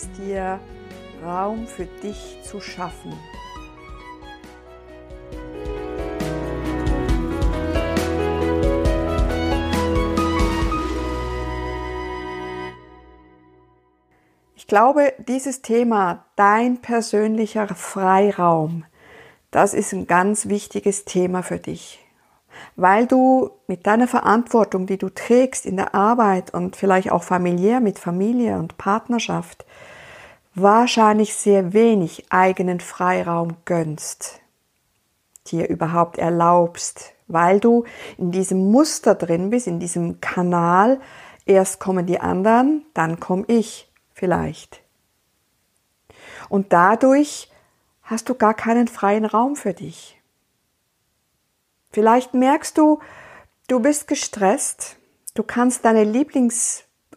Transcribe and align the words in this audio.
es 0.00 0.12
dir, 0.12 0.60
Raum 1.22 1.66
für 1.66 1.84
dich 1.84 2.38
zu 2.42 2.60
schaffen? 2.60 3.12
Ich 14.56 14.66
glaube, 14.66 15.12
dieses 15.26 15.62
Thema, 15.62 16.24
dein 16.36 16.80
persönlicher 16.80 17.66
Freiraum, 17.68 18.84
das 19.50 19.74
ist 19.74 19.92
ein 19.92 20.06
ganz 20.06 20.48
wichtiges 20.48 21.04
Thema 21.04 21.42
für 21.42 21.58
dich 21.58 21.98
weil 22.76 23.06
du 23.06 23.50
mit 23.66 23.86
deiner 23.86 24.08
Verantwortung, 24.08 24.86
die 24.86 24.98
du 24.98 25.08
trägst 25.08 25.66
in 25.66 25.76
der 25.76 25.94
Arbeit 25.94 26.52
und 26.54 26.76
vielleicht 26.76 27.10
auch 27.12 27.22
familiär 27.22 27.80
mit 27.80 27.98
Familie 27.98 28.58
und 28.58 28.78
Partnerschaft, 28.78 29.64
wahrscheinlich 30.62 31.34
sehr 31.34 31.72
wenig 31.72 32.26
eigenen 32.30 32.80
Freiraum 32.80 33.56
gönnst, 33.64 34.40
dir 35.46 35.68
überhaupt 35.68 36.18
erlaubst, 36.18 37.12
weil 37.26 37.60
du 37.60 37.84
in 38.18 38.30
diesem 38.30 38.70
Muster 38.70 39.14
drin 39.14 39.50
bist, 39.50 39.66
in 39.66 39.80
diesem 39.80 40.20
Kanal, 40.20 41.00
erst 41.46 41.80
kommen 41.80 42.06
die 42.06 42.20
anderen, 42.20 42.84
dann 42.94 43.20
komme 43.20 43.44
ich 43.46 43.90
vielleicht. 44.12 44.82
Und 46.48 46.72
dadurch 46.72 47.50
hast 48.02 48.28
du 48.28 48.34
gar 48.34 48.54
keinen 48.54 48.88
freien 48.88 49.24
Raum 49.24 49.56
für 49.56 49.72
dich. 49.72 50.20
Vielleicht 51.92 52.34
merkst 52.34 52.76
du, 52.76 53.00
du 53.68 53.80
bist 53.80 54.06
gestresst, 54.08 54.96
du 55.34 55.42
kannst 55.42 55.84
deine 55.84 56.04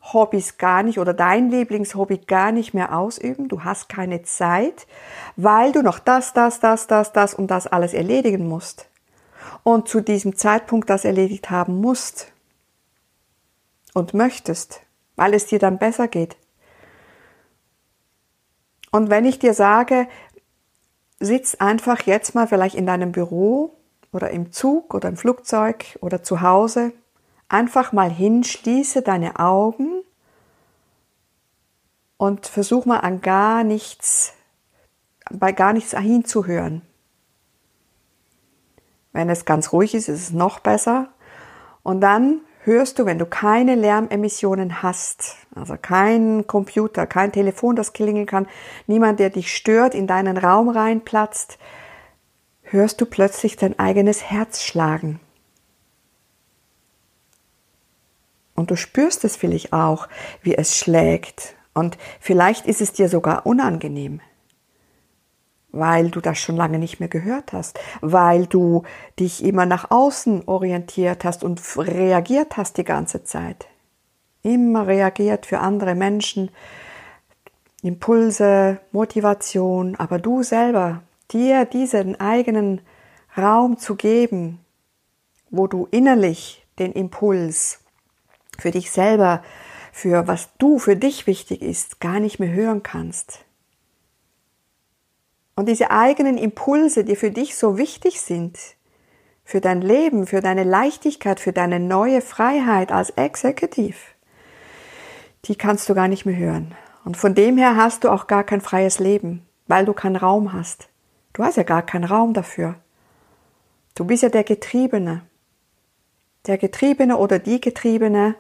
Lieblingshobbys 0.03 0.57
gar 0.57 0.83
nicht 0.83 0.99
oder 0.99 1.13
dein 1.13 1.49
Lieblingshobby 1.49 2.17
gar 2.19 2.51
nicht 2.51 2.73
mehr 2.73 2.97
ausüben, 2.97 3.47
du 3.47 3.63
hast 3.63 3.89
keine 3.89 4.21
Zeit, 4.23 4.85
weil 5.35 5.71
du 5.71 5.81
noch 5.81 5.99
das, 5.99 6.33
das, 6.33 6.59
das, 6.59 6.87
das, 6.87 7.13
das 7.13 7.33
und 7.33 7.47
das 7.47 7.67
alles 7.67 7.93
erledigen 7.93 8.47
musst. 8.47 8.89
Und 9.63 9.87
zu 9.87 10.01
diesem 10.01 10.35
Zeitpunkt 10.35 10.89
das 10.89 11.05
erledigt 11.05 11.49
haben 11.49 11.79
musst 11.79 12.31
und 13.93 14.13
möchtest, 14.13 14.81
weil 15.15 15.33
es 15.33 15.45
dir 15.45 15.59
dann 15.59 15.77
besser 15.77 16.07
geht. 16.07 16.35
Und 18.91 19.09
wenn 19.09 19.25
ich 19.25 19.39
dir 19.39 19.53
sage, 19.53 20.07
sitz 21.19 21.55
einfach 21.55 22.01
jetzt 22.01 22.35
mal 22.35 22.47
vielleicht 22.47 22.75
in 22.75 22.85
deinem 22.85 23.11
Büro 23.11 23.77
oder 24.11 24.29
im 24.31 24.51
Zug 24.51 24.93
oder 24.93 25.09
im 25.09 25.17
Flugzeug 25.17 25.97
oder 26.01 26.21
zu 26.21 26.41
Hause, 26.41 26.91
einfach 27.53 27.93
mal 27.93 28.09
hin, 28.09 28.43
schließe 28.43 29.01
deine 29.01 29.39
Augen 29.39 30.03
und 32.17 32.47
versuch 32.47 32.85
mal 32.85 32.99
an 32.99 33.21
gar 33.21 33.63
nichts, 33.63 34.33
bei 35.31 35.51
gar 35.51 35.73
nichts 35.73 35.97
hinzuhören. 35.97 36.81
Wenn 39.11 39.29
es 39.29 39.45
ganz 39.45 39.71
ruhig 39.71 39.93
ist, 39.93 40.09
ist 40.09 40.21
es 40.21 40.31
noch 40.31 40.59
besser. 40.59 41.09
Und 41.83 42.01
dann 42.01 42.41
hörst 42.63 42.97
du, 42.97 43.05
wenn 43.05 43.19
du 43.19 43.27
keine 43.27 43.75
Lärmemissionen 43.75 44.81
hast, 44.81 45.35
also 45.53 45.75
kein 45.79 46.47
Computer, 46.47 47.05
kein 47.05 47.31
Telefon, 47.31 47.75
das 47.75 47.93
klingeln 47.93 48.25
kann, 48.25 48.47
niemand, 48.87 49.19
der 49.19 49.29
dich 49.29 49.55
stört, 49.55 49.93
in 49.93 50.07
deinen 50.07 50.37
Raum 50.37 50.69
reinplatzt, 50.69 51.59
hörst 52.63 52.99
du 52.99 53.05
plötzlich 53.05 53.57
dein 53.57 53.77
eigenes 53.77 54.23
Herz 54.23 54.63
schlagen. 54.63 55.19
Und 58.55 58.71
du 58.71 58.75
spürst 58.75 59.23
es 59.23 59.35
vielleicht 59.35 59.73
auch, 59.73 60.07
wie 60.41 60.55
es 60.55 60.77
schlägt. 60.77 61.55
Und 61.73 61.97
vielleicht 62.19 62.65
ist 62.67 62.81
es 62.81 62.93
dir 62.93 63.09
sogar 63.09 63.45
unangenehm, 63.45 64.21
weil 65.71 66.11
du 66.11 66.21
das 66.21 66.37
schon 66.37 66.55
lange 66.55 66.77
nicht 66.77 66.99
mehr 66.99 67.09
gehört 67.09 67.51
hast, 67.51 67.79
weil 68.01 68.45
du 68.45 68.83
dich 69.19 69.43
immer 69.43 69.65
nach 69.65 69.89
außen 69.89 70.47
orientiert 70.47 71.25
hast 71.25 71.43
und 71.43 71.61
reagiert 71.77 72.57
hast 72.57 72.77
die 72.77 72.83
ganze 72.83 73.23
Zeit. 73.23 73.67
Immer 74.43 74.87
reagiert 74.87 75.45
für 75.45 75.59
andere 75.59 75.95
Menschen, 75.95 76.51
Impulse, 77.81 78.79
Motivation, 78.91 79.95
aber 79.95 80.19
du 80.19 80.43
selber 80.43 81.01
dir 81.31 81.65
diesen 81.65 82.19
eigenen 82.19 82.81
Raum 83.37 83.77
zu 83.77 83.95
geben, 83.95 84.59
wo 85.49 85.67
du 85.67 85.87
innerlich 85.91 86.65
den 86.77 86.93
Impuls 86.93 87.82
für 88.59 88.71
dich 88.71 88.91
selber, 88.91 89.43
für 89.91 90.27
was 90.27 90.49
du 90.57 90.79
für 90.79 90.95
dich 90.95 91.27
wichtig 91.27 91.61
ist, 91.61 91.99
gar 91.99 92.19
nicht 92.19 92.39
mehr 92.39 92.51
hören 92.51 92.83
kannst. 92.83 93.45
Und 95.55 95.67
diese 95.69 95.91
eigenen 95.91 96.37
Impulse, 96.37 97.03
die 97.03 97.15
für 97.15 97.31
dich 97.31 97.55
so 97.55 97.77
wichtig 97.77 98.21
sind, 98.21 98.57
für 99.45 99.61
dein 99.61 99.81
Leben, 99.81 100.25
für 100.25 100.41
deine 100.41 100.63
Leichtigkeit, 100.63 101.39
für 101.39 101.53
deine 101.53 101.79
neue 101.79 102.21
Freiheit 102.21 102.91
als 102.91 103.11
Exekutiv, 103.11 104.15
die 105.45 105.55
kannst 105.55 105.87
du 105.89 105.93
gar 105.93 106.07
nicht 106.07 106.25
mehr 106.25 106.37
hören. 106.37 106.73
Und 107.05 107.17
von 107.17 107.35
dem 107.35 107.57
her 107.57 107.75
hast 107.75 108.03
du 108.03 108.09
auch 108.09 108.27
gar 108.27 108.43
kein 108.43 108.61
freies 108.61 108.99
Leben, 108.99 109.45
weil 109.67 109.85
du 109.85 109.93
keinen 109.93 110.15
Raum 110.15 110.53
hast. 110.53 110.87
Du 111.33 111.43
hast 111.43 111.57
ja 111.57 111.63
gar 111.63 111.81
keinen 111.81 112.05
Raum 112.05 112.33
dafür. 112.33 112.75
Du 113.95 114.05
bist 114.05 114.23
ja 114.23 114.29
der 114.29 114.43
Getriebene. 114.43 115.21
Der 116.47 116.57
Getriebene 116.57 117.17
oder 117.17 117.39
die 117.39 117.61
Getriebene, 117.61 118.35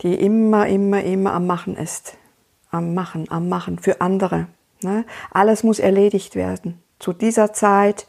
die 0.00 0.14
immer, 0.14 0.66
immer, 0.66 1.02
immer 1.02 1.32
am 1.32 1.46
Machen 1.46 1.76
ist. 1.76 2.16
Am 2.70 2.94
Machen, 2.94 3.30
am 3.30 3.48
Machen 3.48 3.78
für 3.78 4.00
andere. 4.00 4.48
Ne? 4.82 5.04
Alles 5.30 5.62
muss 5.62 5.78
erledigt 5.78 6.34
werden. 6.34 6.82
Zu 6.98 7.12
dieser 7.12 7.52
Zeit, 7.52 8.06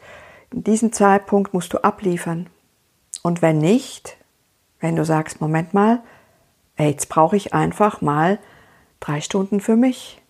in 0.52 0.64
diesem 0.64 0.92
Zeitpunkt 0.92 1.54
musst 1.54 1.72
du 1.72 1.78
abliefern. 1.78 2.48
Und 3.22 3.42
wenn 3.42 3.58
nicht, 3.58 4.16
wenn 4.80 4.96
du 4.96 5.04
sagst, 5.04 5.40
Moment 5.40 5.74
mal, 5.74 6.02
jetzt 6.78 7.08
brauche 7.08 7.36
ich 7.36 7.54
einfach 7.54 8.00
mal 8.00 8.38
drei 9.00 9.20
Stunden 9.20 9.60
für 9.60 9.76
mich. 9.76 10.20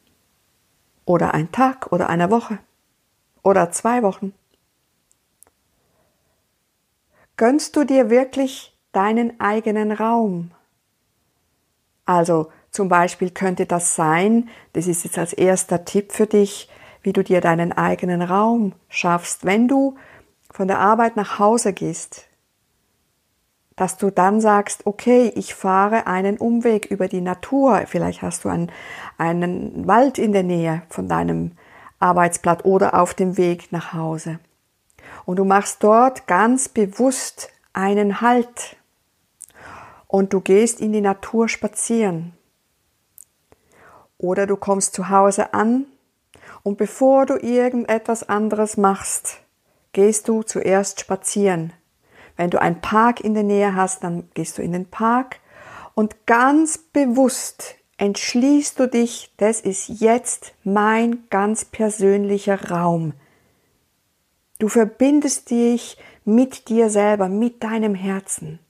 Oder 1.04 1.34
einen 1.34 1.52
Tag 1.52 1.92
oder 1.92 2.08
eine 2.08 2.30
Woche 2.30 2.58
oder 3.42 3.70
zwei 3.70 4.02
Wochen? 4.02 4.32
Gönnst 7.36 7.76
du 7.76 7.84
dir 7.84 8.10
wirklich 8.10 8.76
deinen 8.92 9.38
eigenen 9.38 9.92
Raum? 9.92 10.50
Also 12.06 12.50
zum 12.70 12.88
Beispiel 12.88 13.30
könnte 13.30 13.66
das 13.66 13.96
sein, 13.96 14.48
das 14.72 14.86
ist 14.86 15.04
jetzt 15.04 15.18
als 15.18 15.32
erster 15.32 15.84
Tipp 15.84 16.12
für 16.12 16.26
dich, 16.26 16.68
wie 17.02 17.12
du 17.12 17.22
dir 17.22 17.40
deinen 17.40 17.72
eigenen 17.72 18.22
Raum 18.22 18.72
schaffst, 18.88 19.44
wenn 19.44 19.68
du 19.68 19.96
von 20.50 20.68
der 20.68 20.78
Arbeit 20.78 21.16
nach 21.16 21.38
Hause 21.38 21.72
gehst, 21.72 22.26
dass 23.76 23.98
du 23.98 24.10
dann 24.10 24.40
sagst, 24.40 24.86
okay, 24.86 25.30
ich 25.34 25.54
fahre 25.54 26.06
einen 26.06 26.38
Umweg 26.38 26.86
über 26.86 27.08
die 27.08 27.20
Natur, 27.20 27.82
vielleicht 27.86 28.22
hast 28.22 28.44
du 28.44 28.48
einen, 28.48 28.72
einen 29.18 29.86
Wald 29.86 30.18
in 30.18 30.32
der 30.32 30.42
Nähe 30.42 30.82
von 30.88 31.08
deinem 31.08 31.52
Arbeitsblatt 31.98 32.64
oder 32.64 33.00
auf 33.00 33.14
dem 33.14 33.36
Weg 33.36 33.72
nach 33.72 33.92
Hause. 33.92 34.38
Und 35.26 35.36
du 35.36 35.44
machst 35.44 35.82
dort 35.84 36.26
ganz 36.26 36.68
bewusst 36.68 37.50
einen 37.72 38.20
Halt. 38.20 38.76
Und 40.16 40.32
du 40.32 40.40
gehst 40.40 40.80
in 40.80 40.94
die 40.94 41.02
Natur 41.02 41.46
spazieren. 41.46 42.32
Oder 44.16 44.46
du 44.46 44.56
kommst 44.56 44.94
zu 44.94 45.10
Hause 45.10 45.52
an 45.52 45.84
und 46.62 46.78
bevor 46.78 47.26
du 47.26 47.34
irgendetwas 47.36 48.26
anderes 48.26 48.78
machst, 48.78 49.42
gehst 49.92 50.28
du 50.28 50.42
zuerst 50.42 51.00
spazieren. 51.00 51.74
Wenn 52.34 52.48
du 52.48 52.58
einen 52.58 52.80
Park 52.80 53.20
in 53.20 53.34
der 53.34 53.42
Nähe 53.42 53.74
hast, 53.74 54.04
dann 54.04 54.30
gehst 54.32 54.56
du 54.56 54.62
in 54.62 54.72
den 54.72 54.86
Park 54.86 55.40
und 55.92 56.24
ganz 56.24 56.78
bewusst 56.78 57.74
entschließt 57.98 58.80
du 58.80 58.88
dich, 58.88 59.34
das 59.36 59.60
ist 59.60 60.00
jetzt 60.00 60.54
mein 60.64 61.24
ganz 61.28 61.66
persönlicher 61.66 62.70
Raum. 62.70 63.12
Du 64.60 64.68
verbindest 64.68 65.50
dich 65.50 65.98
mit 66.24 66.70
dir 66.70 66.88
selber, 66.88 67.28
mit 67.28 67.62
deinem 67.62 67.94
Herzen. 67.94 68.60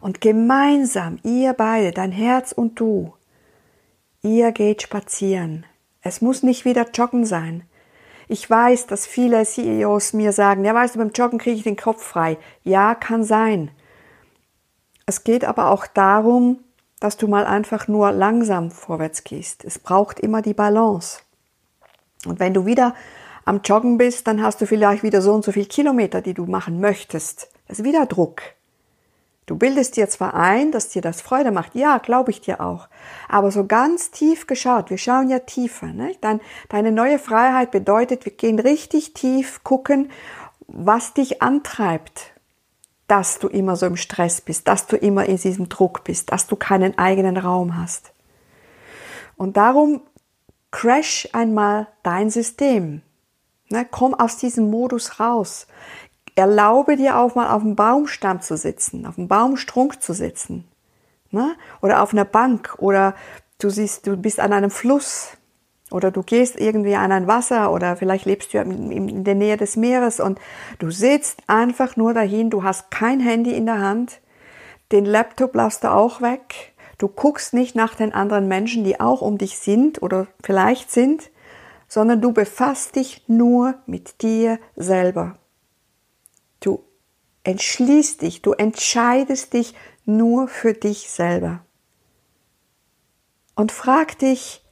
Und 0.00 0.20
gemeinsam, 0.20 1.18
ihr 1.24 1.52
beide, 1.52 1.92
dein 1.92 2.12
Herz 2.12 2.52
und 2.52 2.78
du, 2.78 3.14
ihr 4.22 4.52
geht 4.52 4.82
spazieren. 4.82 5.66
Es 6.02 6.20
muss 6.20 6.42
nicht 6.42 6.64
wieder 6.64 6.86
joggen 6.90 7.24
sein. 7.24 7.64
Ich 8.28 8.48
weiß, 8.48 8.86
dass 8.86 9.06
viele 9.06 9.44
CEOs 9.44 10.12
mir 10.12 10.32
sagen, 10.32 10.64
ja 10.64 10.74
weißt 10.74 10.94
du, 10.94 10.98
beim 10.98 11.12
Joggen 11.12 11.38
kriege 11.38 11.56
ich 11.56 11.62
den 11.62 11.76
Kopf 11.76 12.02
frei. 12.02 12.36
Ja, 12.62 12.94
kann 12.94 13.24
sein. 13.24 13.70
Es 15.06 15.24
geht 15.24 15.44
aber 15.44 15.70
auch 15.70 15.86
darum, 15.86 16.58
dass 17.00 17.16
du 17.16 17.28
mal 17.28 17.46
einfach 17.46 17.88
nur 17.88 18.12
langsam 18.12 18.70
vorwärts 18.70 19.24
gehst. 19.24 19.64
Es 19.64 19.78
braucht 19.78 20.20
immer 20.20 20.42
die 20.42 20.54
Balance. 20.54 21.20
Und 22.26 22.40
wenn 22.40 22.54
du 22.54 22.66
wieder 22.66 22.94
am 23.44 23.62
Joggen 23.64 23.96
bist, 23.96 24.26
dann 24.26 24.42
hast 24.42 24.60
du 24.60 24.66
vielleicht 24.66 25.02
wieder 25.02 25.22
so 25.22 25.32
und 25.32 25.44
so 25.44 25.52
viele 25.52 25.66
Kilometer, 25.66 26.20
die 26.20 26.34
du 26.34 26.44
machen 26.44 26.80
möchtest. 26.80 27.48
Das 27.66 27.78
ist 27.78 27.84
wieder 27.84 28.04
Druck. 28.04 28.42
Du 29.48 29.56
bildest 29.56 29.96
dir 29.96 30.10
zwar 30.10 30.34
ein, 30.34 30.72
dass 30.72 30.90
dir 30.90 31.00
das 31.00 31.22
Freude 31.22 31.52
macht, 31.52 31.74
ja, 31.74 31.96
glaube 31.96 32.30
ich 32.30 32.42
dir 32.42 32.60
auch, 32.60 32.86
aber 33.30 33.50
so 33.50 33.66
ganz 33.66 34.10
tief 34.10 34.46
geschaut, 34.46 34.90
wir 34.90 34.98
schauen 34.98 35.30
ja 35.30 35.38
tiefer. 35.38 35.86
Ne? 35.86 36.12
Dein, 36.20 36.42
deine 36.68 36.92
neue 36.92 37.18
Freiheit 37.18 37.70
bedeutet, 37.70 38.26
wir 38.26 38.32
gehen 38.32 38.58
richtig 38.58 39.14
tief 39.14 39.64
gucken, 39.64 40.10
was 40.66 41.14
dich 41.14 41.40
antreibt, 41.40 42.32
dass 43.06 43.38
du 43.38 43.48
immer 43.48 43.76
so 43.76 43.86
im 43.86 43.96
Stress 43.96 44.42
bist, 44.42 44.68
dass 44.68 44.86
du 44.86 44.96
immer 44.96 45.24
in 45.24 45.38
diesem 45.38 45.70
Druck 45.70 46.04
bist, 46.04 46.30
dass 46.30 46.46
du 46.46 46.54
keinen 46.54 46.98
eigenen 46.98 47.38
Raum 47.38 47.80
hast. 47.80 48.12
Und 49.38 49.56
darum 49.56 50.02
crash 50.70 51.26
einmal 51.32 51.86
dein 52.02 52.28
System. 52.28 53.00
Ne? 53.70 53.86
Komm 53.90 54.12
aus 54.12 54.36
diesem 54.36 54.68
Modus 54.68 55.20
raus. 55.20 55.66
Erlaube 56.38 56.96
dir 56.96 57.18
auch 57.18 57.34
mal 57.34 57.50
auf 57.50 57.62
dem 57.62 57.74
Baumstamm 57.74 58.40
zu 58.40 58.56
sitzen, 58.56 59.06
auf 59.06 59.16
dem 59.16 59.26
Baumstrunk 59.26 60.00
zu 60.00 60.12
sitzen. 60.12 60.68
Ne? 61.32 61.56
Oder 61.82 62.00
auf 62.00 62.12
einer 62.12 62.24
Bank 62.24 62.76
oder 62.78 63.16
du 63.58 63.70
siehst, 63.70 64.06
du 64.06 64.16
bist 64.16 64.38
an 64.38 64.52
einem 64.52 64.70
Fluss 64.70 65.36
oder 65.90 66.12
du 66.12 66.22
gehst 66.22 66.58
irgendwie 66.60 66.94
an 66.94 67.10
ein 67.10 67.26
Wasser 67.26 67.72
oder 67.72 67.96
vielleicht 67.96 68.24
lebst 68.24 68.54
du 68.54 68.58
in 68.58 69.24
der 69.24 69.34
Nähe 69.34 69.56
des 69.56 69.76
Meeres 69.76 70.20
und 70.20 70.38
du 70.78 70.92
sitzt 70.92 71.42
einfach 71.48 71.96
nur 71.96 72.14
dahin, 72.14 72.50
du 72.50 72.62
hast 72.62 72.92
kein 72.92 73.18
Handy 73.18 73.52
in 73.52 73.66
der 73.66 73.80
Hand, 73.80 74.20
den 74.92 75.06
Laptop 75.06 75.56
lässt 75.56 75.82
du 75.82 75.90
auch 75.90 76.22
weg, 76.22 76.72
du 76.98 77.08
guckst 77.08 77.52
nicht 77.52 77.74
nach 77.74 77.96
den 77.96 78.14
anderen 78.14 78.46
Menschen, 78.46 78.84
die 78.84 79.00
auch 79.00 79.22
um 79.22 79.38
dich 79.38 79.58
sind 79.58 80.02
oder 80.02 80.28
vielleicht 80.44 80.92
sind, 80.92 81.30
sondern 81.88 82.20
du 82.20 82.32
befasst 82.32 82.94
dich 82.94 83.24
nur 83.26 83.74
mit 83.86 84.22
dir 84.22 84.60
selber. 84.76 85.36
Du 86.60 86.84
entschließt 87.44 88.22
dich, 88.22 88.42
du 88.42 88.52
entscheidest 88.52 89.52
dich 89.52 89.74
nur 90.04 90.48
für 90.48 90.74
dich 90.74 91.10
selber. 91.10 91.64
Und 93.54 93.72
frag 93.72 94.18
dich, 94.18 94.64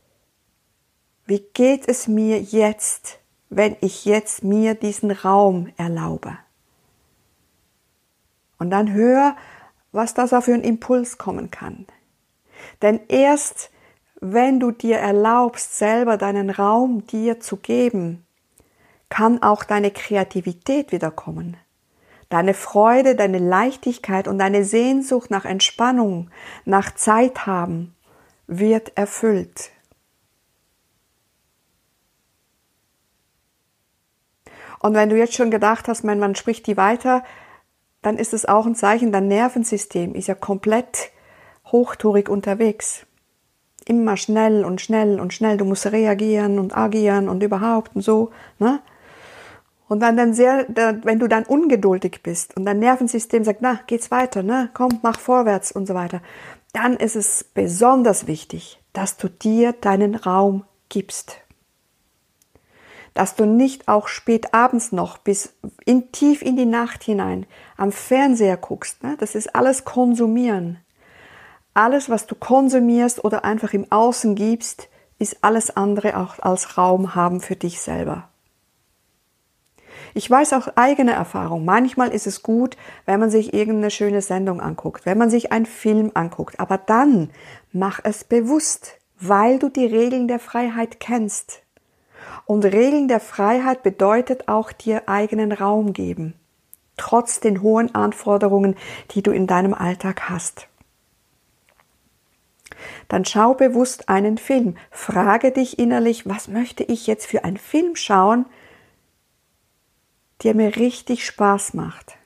wie 1.26 1.40
geht 1.40 1.88
es 1.88 2.06
mir 2.06 2.40
jetzt, 2.40 3.18
wenn 3.48 3.76
ich 3.80 4.04
jetzt 4.04 4.44
mir 4.44 4.74
diesen 4.74 5.10
Raum 5.10 5.72
erlaube? 5.76 6.38
Und 8.58 8.70
dann 8.70 8.92
hör, 8.92 9.36
was 9.92 10.14
das 10.14 10.32
auch 10.32 10.44
für 10.44 10.54
ein 10.54 10.62
Impuls 10.62 11.18
kommen 11.18 11.50
kann. 11.50 11.86
Denn 12.80 13.00
erst 13.08 13.70
wenn 14.20 14.60
du 14.60 14.70
dir 14.70 14.96
erlaubst, 14.96 15.76
selber 15.76 16.16
deinen 16.16 16.50
Raum 16.50 17.06
dir 17.06 17.40
zu 17.40 17.56
geben, 17.56 18.24
kann 19.08 19.42
auch 19.42 19.62
deine 19.64 19.90
Kreativität 19.90 20.90
wiederkommen. 20.90 21.56
Deine 22.28 22.54
Freude, 22.54 23.14
deine 23.14 23.38
Leichtigkeit 23.38 24.26
und 24.26 24.38
deine 24.38 24.64
Sehnsucht 24.64 25.30
nach 25.30 25.44
Entspannung, 25.44 26.30
nach 26.64 26.94
Zeit 26.94 27.46
haben, 27.46 27.94
wird 28.46 28.96
erfüllt. 28.96 29.70
Und 34.80 34.94
wenn 34.94 35.08
du 35.08 35.16
jetzt 35.16 35.34
schon 35.34 35.50
gedacht 35.50 35.88
hast, 35.88 36.04
mein, 36.04 36.18
man 36.18 36.34
spricht 36.34 36.66
die 36.66 36.76
weiter, 36.76 37.24
dann 38.02 38.18
ist 38.18 38.34
es 38.34 38.46
auch 38.46 38.66
ein 38.66 38.74
Zeichen, 38.74 39.10
dein 39.10 39.28
Nervensystem 39.28 40.14
ist 40.14 40.28
ja 40.28 40.34
komplett 40.34 41.10
hochtourig 41.66 42.28
unterwegs. 42.28 43.06
Immer 43.84 44.16
schnell 44.16 44.64
und 44.64 44.80
schnell 44.80 45.20
und 45.20 45.32
schnell. 45.32 45.56
Du 45.56 45.64
musst 45.64 45.86
reagieren 45.86 46.58
und 46.58 46.76
agieren 46.76 47.28
und 47.28 47.42
überhaupt 47.42 47.94
und 47.94 48.02
so. 48.02 48.30
Ne? 48.58 48.80
Und 49.88 50.00
dann, 50.00 50.16
dann 50.16 50.34
sehr, 50.34 50.66
wenn 50.68 51.18
du 51.18 51.28
dann 51.28 51.44
ungeduldig 51.44 52.20
bist 52.22 52.56
und 52.56 52.64
dein 52.64 52.80
Nervensystem 52.80 53.44
sagt, 53.44 53.62
na, 53.62 53.80
geht's 53.86 54.10
weiter, 54.10 54.42
ne, 54.42 54.68
komm, 54.74 54.98
mach 55.02 55.20
vorwärts 55.20 55.70
und 55.70 55.86
so 55.86 55.94
weiter, 55.94 56.20
dann 56.72 56.96
ist 56.96 57.16
es 57.16 57.44
besonders 57.44 58.26
wichtig, 58.26 58.82
dass 58.92 59.16
du 59.16 59.28
dir 59.28 59.72
deinen 59.72 60.14
Raum 60.14 60.64
gibst. 60.88 61.38
Dass 63.14 63.34
du 63.34 63.46
nicht 63.46 63.88
auch 63.88 64.08
spät 64.08 64.52
abends 64.52 64.92
noch 64.92 65.18
bis 65.18 65.54
in, 65.84 66.12
tief 66.12 66.42
in 66.42 66.56
die 66.56 66.66
Nacht 66.66 67.02
hinein 67.02 67.46
am 67.76 67.92
Fernseher 67.92 68.56
guckst. 68.56 69.02
Ne? 69.02 69.16
Das 69.18 69.34
ist 69.34 69.54
alles 69.54 69.84
konsumieren. 69.84 70.78
Alles, 71.72 72.10
was 72.10 72.26
du 72.26 72.34
konsumierst 72.34 73.24
oder 73.24 73.44
einfach 73.44 73.72
im 73.72 73.90
Außen 73.90 74.34
gibst, 74.34 74.88
ist 75.18 75.38
alles 75.42 75.76
andere 75.76 76.16
auch 76.16 76.38
als 76.40 76.76
Raum 76.76 77.14
haben 77.14 77.40
für 77.40 77.56
dich 77.56 77.80
selber. 77.80 78.28
Ich 80.16 80.30
weiß 80.30 80.54
auch 80.54 80.68
eigene 80.76 81.12
Erfahrung. 81.12 81.66
Manchmal 81.66 82.08
ist 82.08 82.26
es 82.26 82.42
gut, 82.42 82.78
wenn 83.04 83.20
man 83.20 83.28
sich 83.28 83.52
irgendeine 83.52 83.90
schöne 83.90 84.22
Sendung 84.22 84.62
anguckt, 84.62 85.04
wenn 85.04 85.18
man 85.18 85.28
sich 85.28 85.52
einen 85.52 85.66
Film 85.66 86.10
anguckt. 86.14 86.58
Aber 86.58 86.78
dann 86.78 87.28
mach 87.70 88.00
es 88.02 88.24
bewusst, 88.24 88.96
weil 89.20 89.58
du 89.58 89.68
die 89.68 89.84
Regeln 89.84 90.26
der 90.26 90.38
Freiheit 90.38 91.00
kennst. 91.00 91.60
Und 92.46 92.64
Regeln 92.64 93.08
der 93.08 93.20
Freiheit 93.20 93.82
bedeutet 93.82 94.48
auch 94.48 94.72
dir 94.72 95.06
eigenen 95.06 95.52
Raum 95.52 95.92
geben. 95.92 96.32
Trotz 96.96 97.40
den 97.40 97.60
hohen 97.60 97.94
Anforderungen, 97.94 98.74
die 99.10 99.20
du 99.20 99.32
in 99.32 99.46
deinem 99.46 99.74
Alltag 99.74 100.30
hast. 100.30 100.66
Dann 103.08 103.26
schau 103.26 103.52
bewusst 103.52 104.08
einen 104.08 104.38
Film. 104.38 104.78
Frage 104.90 105.52
dich 105.52 105.78
innerlich, 105.78 106.26
was 106.26 106.48
möchte 106.48 106.84
ich 106.84 107.06
jetzt 107.06 107.26
für 107.26 107.44
einen 107.44 107.58
Film 107.58 107.96
schauen, 107.96 108.46
der 110.42 110.54
mir 110.54 110.76
richtig 110.76 111.24
Spaß 111.24 111.74
macht. 111.74 112.16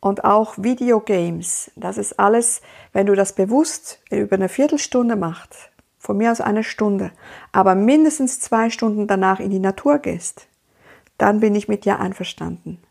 Und 0.00 0.24
auch 0.24 0.54
Videogames, 0.56 1.70
das 1.76 1.96
ist 1.96 2.18
alles, 2.18 2.60
wenn 2.92 3.06
du 3.06 3.14
das 3.14 3.34
bewusst 3.34 4.00
über 4.10 4.34
eine 4.34 4.48
Viertelstunde 4.48 5.14
machst, 5.14 5.70
von 5.98 6.16
mir 6.16 6.32
aus 6.32 6.40
eine 6.40 6.64
Stunde, 6.64 7.12
aber 7.52 7.76
mindestens 7.76 8.40
zwei 8.40 8.70
Stunden 8.70 9.06
danach 9.06 9.38
in 9.38 9.50
die 9.50 9.60
Natur 9.60 9.98
gehst, 9.98 10.48
dann 11.18 11.38
bin 11.38 11.54
ich 11.54 11.68
mit 11.68 11.84
dir 11.84 12.00
einverstanden. 12.00 12.82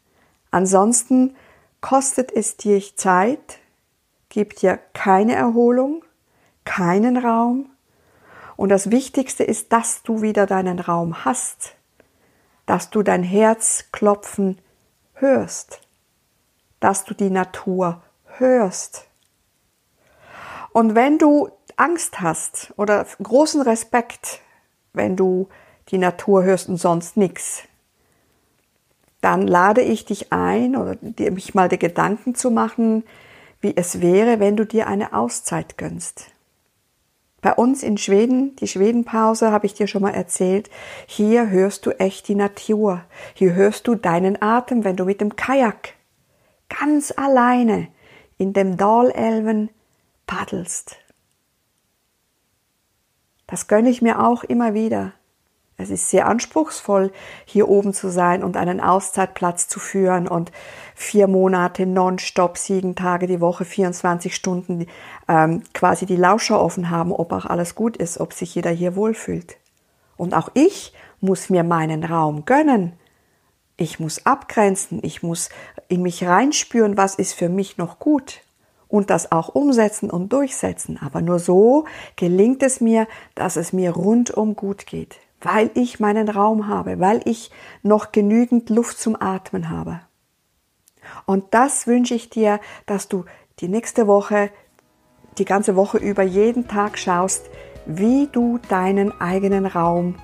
Ansonsten 0.52 1.36
kostet 1.82 2.32
es 2.32 2.56
dir 2.56 2.82
Zeit, 2.96 3.60
gibt 4.30 4.62
dir 4.62 4.80
keine 4.94 5.36
Erholung, 5.36 6.06
keinen 6.64 7.18
Raum. 7.18 7.70
Und 8.56 8.70
das 8.70 8.90
Wichtigste 8.90 9.44
ist, 9.44 9.74
dass 9.74 10.04
du 10.04 10.22
wieder 10.22 10.46
deinen 10.46 10.80
Raum 10.80 11.26
hast 11.26 11.76
dass 12.72 12.90
du 12.90 13.04
dein 13.04 13.22
Herz 13.22 13.88
klopfen 13.92 14.58
hörst, 15.16 15.82
dass 16.80 17.04
du 17.04 17.14
die 17.14 17.30
Natur 17.30 18.02
hörst. 18.38 19.08
Und 20.72 20.96
wenn 20.96 21.18
du 21.18 21.50
Angst 21.76 22.22
hast 22.22 22.74
oder 22.78 23.06
großen 23.22 23.62
Respekt, 23.62 24.40
wenn 24.94 25.18
du 25.18 25.50
die 25.90 25.98
Natur 25.98 26.44
hörst 26.46 26.70
und 26.70 26.78
sonst 26.78 27.18
nichts, 27.18 27.64
dann 29.20 29.48
lade 29.48 29.82
ich 29.82 30.06
dich 30.06 30.32
ein 30.32 30.78
oder 30.78 30.96
dir 30.96 31.32
mich 31.32 31.54
mal 31.54 31.68
die 31.68 31.78
Gedanken 31.78 32.36
zu 32.36 32.52
machen, 32.52 33.04
wie 33.60 33.76
es 33.76 34.00
wäre, 34.00 34.40
wenn 34.40 34.56
du 34.56 34.66
dir 34.66 34.88
eine 34.88 35.12
Auszeit 35.12 35.78
gönnst. 35.78 36.32
Bei 37.42 37.54
uns 37.54 37.82
in 37.82 37.98
Schweden, 37.98 38.56
die 38.58 38.68
Schwedenpause 38.68 39.52
habe 39.52 39.66
ich 39.66 39.74
dir 39.74 39.88
schon 39.88 40.04
mal 40.04 40.14
erzählt, 40.14 40.70
hier 41.08 41.50
hörst 41.50 41.86
du 41.86 41.92
echt 41.92 42.28
die 42.28 42.36
Natur. 42.36 43.04
Hier 43.34 43.54
hörst 43.54 43.88
du 43.88 43.96
deinen 43.96 44.40
Atem, 44.42 44.84
wenn 44.84 44.96
du 44.96 45.06
mit 45.06 45.22
dem 45.22 45.36
Kajak 45.36 45.96
ganz 46.70 47.12
alleine 47.16 47.88
in 48.38 48.54
dem 48.54 48.78
Dalelven 48.78 49.70
paddelst. 50.28 50.98
Das 53.48 53.68
gönne 53.68 53.90
ich 53.90 54.02
mir 54.02 54.24
auch 54.24 54.44
immer 54.44 54.74
wieder. 54.74 55.14
Es 55.82 55.90
ist 55.90 56.10
sehr 56.10 56.28
anspruchsvoll, 56.28 57.12
hier 57.46 57.68
oben 57.68 57.94
zu 57.94 58.10
sein 58.10 58.44
und 58.44 58.56
einen 58.56 58.80
Auszeitplatz 58.80 59.68
zu 59.68 59.80
führen 59.80 60.28
und 60.28 60.52
vier 60.94 61.28
Monate 61.28 61.88
nonstop, 61.88 62.58
sieben 62.58 62.96
Tage 62.96 63.26
die 63.26 63.42
Woche, 63.42 63.66
24 63.66 64.36
Stunden 64.36 64.86
ähm, 65.28 65.64
quasi 65.74 66.06
die 66.06 66.16
Lauscher 66.16 66.62
offen 66.62 66.92
haben, 66.92 67.12
ob 67.12 67.34
auch 67.34 67.46
alles 67.46 67.74
gut 67.74 67.98
ist, 67.98 68.20
ob 68.20 68.34
sich 68.34 68.54
jeder 68.54 68.70
hier 68.70 68.96
wohlfühlt. 68.96 69.58
Und 70.18 70.36
auch 70.36 70.50
ich 70.54 70.94
muss 71.20 71.50
mir 71.50 71.64
meinen 71.64 72.04
Raum 72.04 72.46
gönnen. 72.46 72.94
Ich 73.76 74.00
muss 74.00 74.26
abgrenzen, 74.26 75.00
ich 75.02 75.24
muss 75.24 75.50
in 75.88 76.04
mich 76.04 76.24
reinspüren, 76.24 76.98
was 76.98 77.16
ist 77.16 77.34
für 77.34 77.50
mich 77.50 77.80
noch 77.80 77.98
gut 77.98 78.42
und 78.88 79.10
das 79.10 79.32
auch 79.32 79.50
umsetzen 79.50 80.12
und 80.12 80.32
durchsetzen. 80.32 81.00
Aber 81.04 81.22
nur 81.22 81.40
so 81.40 81.86
gelingt 82.18 82.62
es 82.62 82.82
mir, 82.82 83.08
dass 83.34 83.56
es 83.56 83.74
mir 83.74 83.92
rundum 83.92 84.56
gut 84.56 84.86
geht 84.86 85.18
weil 85.42 85.72
ich 85.74 86.00
meinen 86.00 86.30
Raum 86.30 86.68
habe, 86.68 87.00
weil 87.00 87.22
ich 87.26 87.52
noch 87.84 88.12
genügend 88.12 88.70
Luft 88.70 89.00
zum 89.00 89.20
Atmen 89.20 89.70
habe. 89.70 90.02
Und 91.26 91.54
das 91.54 91.88
wünsche 91.88 92.16
ich 92.16 92.30
dir, 92.30 92.60
dass 92.86 93.08
du 93.08 93.26
die 93.60 93.68
nächste 93.68 94.08
Woche, 94.08 94.50
die 95.38 95.46
ganze 95.46 95.76
Woche 95.76 95.98
über 95.98 96.24
jeden 96.24 96.68
Tag 96.68 96.98
schaust, 96.98 97.50
wie 97.86 98.28
du 98.32 98.60
deinen 98.70 99.20
eigenen 99.20 99.66
Raum 99.66 100.16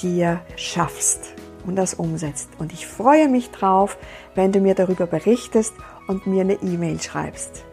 dir 0.00 0.40
schaffst 0.56 1.34
und 1.66 1.76
das 1.76 1.94
umsetzt. 1.94 2.50
Und 2.58 2.72
ich 2.72 2.86
freue 2.86 3.28
mich 3.28 3.50
drauf, 3.50 3.96
wenn 4.34 4.52
du 4.52 4.60
mir 4.60 4.74
darüber 4.74 5.06
berichtest, 5.06 5.74
und 6.08 6.26
mir 6.26 6.42
eine 6.42 6.54
E-Mail 6.54 7.00
schreibst. 7.00 7.64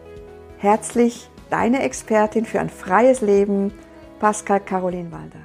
Herzlich, 0.58 1.28
deine 1.50 1.82
Expertin 1.82 2.44
für 2.44 2.60
ein 2.60 2.70
freies 2.70 3.20
Leben, 3.20 3.72
Pascal 4.18 4.60
Caroline 4.60 5.10
Walder. 5.10 5.40